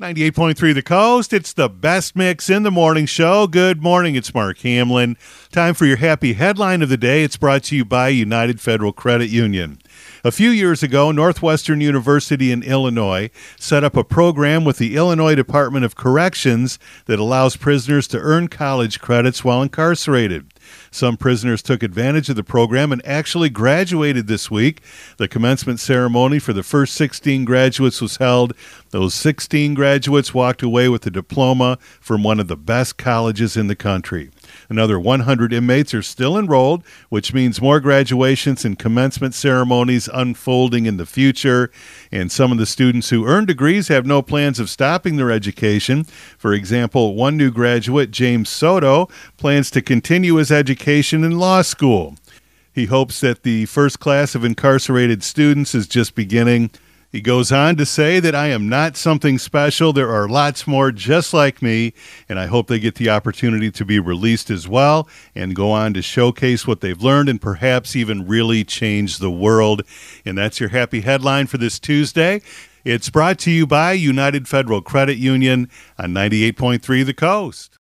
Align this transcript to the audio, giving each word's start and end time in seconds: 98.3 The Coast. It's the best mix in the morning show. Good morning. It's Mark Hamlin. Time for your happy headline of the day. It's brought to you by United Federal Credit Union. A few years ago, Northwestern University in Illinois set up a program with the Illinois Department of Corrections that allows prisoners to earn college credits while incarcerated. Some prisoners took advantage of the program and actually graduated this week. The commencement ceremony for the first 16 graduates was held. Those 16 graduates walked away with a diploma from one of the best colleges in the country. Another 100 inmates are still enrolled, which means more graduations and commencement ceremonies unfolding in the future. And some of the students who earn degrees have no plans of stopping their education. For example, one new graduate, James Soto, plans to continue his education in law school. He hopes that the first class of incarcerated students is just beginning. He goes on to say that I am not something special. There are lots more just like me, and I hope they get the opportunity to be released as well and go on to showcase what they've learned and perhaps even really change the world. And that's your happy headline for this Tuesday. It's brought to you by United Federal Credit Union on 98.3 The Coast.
98.3 0.00 0.74
The 0.74 0.82
Coast. 0.82 1.32
It's 1.34 1.52
the 1.52 1.68
best 1.68 2.16
mix 2.16 2.48
in 2.48 2.62
the 2.62 2.70
morning 2.70 3.04
show. 3.04 3.46
Good 3.46 3.82
morning. 3.82 4.14
It's 4.14 4.32
Mark 4.32 4.58
Hamlin. 4.60 5.18
Time 5.52 5.74
for 5.74 5.84
your 5.84 5.98
happy 5.98 6.32
headline 6.32 6.80
of 6.80 6.88
the 6.88 6.96
day. 6.96 7.22
It's 7.22 7.36
brought 7.36 7.64
to 7.64 7.76
you 7.76 7.84
by 7.84 8.08
United 8.08 8.58
Federal 8.58 8.94
Credit 8.94 9.28
Union. 9.28 9.78
A 10.24 10.32
few 10.32 10.48
years 10.48 10.82
ago, 10.82 11.12
Northwestern 11.12 11.82
University 11.82 12.50
in 12.50 12.62
Illinois 12.62 13.30
set 13.58 13.84
up 13.84 13.94
a 13.94 14.02
program 14.02 14.64
with 14.64 14.78
the 14.78 14.96
Illinois 14.96 15.34
Department 15.34 15.84
of 15.84 15.94
Corrections 15.94 16.78
that 17.04 17.18
allows 17.18 17.56
prisoners 17.56 18.08
to 18.08 18.18
earn 18.18 18.48
college 18.48 18.98
credits 18.98 19.44
while 19.44 19.62
incarcerated. 19.62 20.52
Some 20.90 21.16
prisoners 21.16 21.62
took 21.62 21.82
advantage 21.82 22.28
of 22.28 22.36
the 22.36 22.44
program 22.44 22.92
and 22.92 23.04
actually 23.06 23.50
graduated 23.50 24.26
this 24.26 24.50
week. 24.50 24.80
The 25.16 25.28
commencement 25.28 25.80
ceremony 25.80 26.38
for 26.38 26.52
the 26.52 26.62
first 26.62 26.94
16 26.94 27.44
graduates 27.44 28.00
was 28.00 28.16
held. 28.16 28.54
Those 28.90 29.14
16 29.14 29.74
graduates 29.74 30.34
walked 30.34 30.62
away 30.62 30.88
with 30.88 31.06
a 31.06 31.10
diploma 31.10 31.78
from 32.00 32.22
one 32.22 32.40
of 32.40 32.48
the 32.48 32.56
best 32.56 32.96
colleges 32.96 33.56
in 33.56 33.66
the 33.66 33.76
country. 33.76 34.30
Another 34.68 34.98
100 34.98 35.52
inmates 35.52 35.94
are 35.94 36.02
still 36.02 36.38
enrolled, 36.38 36.84
which 37.08 37.34
means 37.34 37.60
more 37.60 37.80
graduations 37.80 38.64
and 38.64 38.78
commencement 38.78 39.34
ceremonies 39.34 40.08
unfolding 40.12 40.86
in 40.86 40.96
the 40.96 41.06
future. 41.06 41.70
And 42.10 42.30
some 42.30 42.52
of 42.52 42.58
the 42.58 42.66
students 42.66 43.10
who 43.10 43.26
earn 43.26 43.46
degrees 43.46 43.88
have 43.88 44.06
no 44.06 44.22
plans 44.22 44.58
of 44.58 44.70
stopping 44.70 45.16
their 45.16 45.30
education. 45.30 46.04
For 46.38 46.52
example, 46.52 47.14
one 47.14 47.36
new 47.36 47.50
graduate, 47.50 48.10
James 48.10 48.48
Soto, 48.48 49.08
plans 49.36 49.70
to 49.72 49.82
continue 49.82 50.36
his 50.36 50.50
education 50.50 51.24
in 51.24 51.38
law 51.38 51.62
school. 51.62 52.16
He 52.74 52.86
hopes 52.86 53.20
that 53.20 53.42
the 53.42 53.66
first 53.66 54.00
class 54.00 54.34
of 54.34 54.44
incarcerated 54.44 55.22
students 55.22 55.74
is 55.74 55.86
just 55.86 56.14
beginning. 56.14 56.70
He 57.12 57.20
goes 57.20 57.52
on 57.52 57.76
to 57.76 57.84
say 57.84 58.20
that 58.20 58.34
I 58.34 58.46
am 58.46 58.70
not 58.70 58.96
something 58.96 59.38
special. 59.38 59.92
There 59.92 60.10
are 60.10 60.26
lots 60.26 60.66
more 60.66 60.90
just 60.90 61.34
like 61.34 61.60
me, 61.60 61.92
and 62.26 62.38
I 62.38 62.46
hope 62.46 62.68
they 62.68 62.78
get 62.78 62.94
the 62.94 63.10
opportunity 63.10 63.70
to 63.70 63.84
be 63.84 63.98
released 63.98 64.48
as 64.48 64.66
well 64.66 65.06
and 65.34 65.54
go 65.54 65.72
on 65.72 65.92
to 65.92 66.00
showcase 66.00 66.66
what 66.66 66.80
they've 66.80 67.02
learned 67.02 67.28
and 67.28 67.38
perhaps 67.38 67.94
even 67.94 68.26
really 68.26 68.64
change 68.64 69.18
the 69.18 69.30
world. 69.30 69.82
And 70.24 70.38
that's 70.38 70.58
your 70.58 70.70
happy 70.70 71.02
headline 71.02 71.48
for 71.48 71.58
this 71.58 71.78
Tuesday. 71.78 72.40
It's 72.82 73.10
brought 73.10 73.38
to 73.40 73.50
you 73.50 73.66
by 73.66 73.92
United 73.92 74.48
Federal 74.48 74.80
Credit 74.80 75.18
Union 75.18 75.68
on 75.98 76.14
98.3 76.14 77.04
The 77.04 77.12
Coast. 77.12 77.78